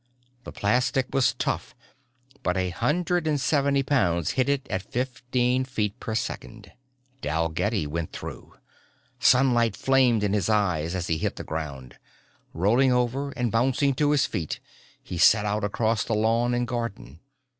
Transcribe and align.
The 0.45 0.51
plastic 0.51 1.13
was 1.13 1.35
tough 1.35 1.75
but 2.41 2.57
a 2.57 2.71
hundred 2.71 3.27
and 3.27 3.39
seventy 3.39 3.83
pounds 3.83 4.31
hit 4.31 4.49
it 4.49 4.67
at 4.67 4.81
fifteen 4.81 5.63
feet 5.63 5.99
per 5.99 6.15
second. 6.15 6.71
Dalgetty 7.21 7.85
went 7.85 8.11
through! 8.11 8.55
Sunlight 9.19 9.75
flamed 9.75 10.23
in 10.23 10.33
his 10.33 10.49
eyes 10.49 10.95
as 10.95 11.05
he 11.05 11.19
hit 11.19 11.35
the 11.35 11.43
ground. 11.43 11.99
Rolling 12.51 12.91
over 12.91 13.29
and 13.33 13.51
bouncing 13.51 13.93
to 13.93 14.09
his 14.09 14.25
feet 14.25 14.59
he 15.03 15.19
set 15.19 15.45
out 15.45 15.63
across 15.63 16.09
lawn 16.09 16.55
and 16.55 16.67
garden. 16.67 17.19